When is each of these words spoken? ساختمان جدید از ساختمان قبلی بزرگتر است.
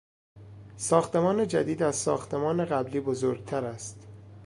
ساختمان 0.77 1.47
جدید 1.47 1.83
از 1.83 1.95
ساختمان 1.95 2.65
قبلی 2.65 2.99
بزرگتر 2.99 3.65
است. 3.65 4.07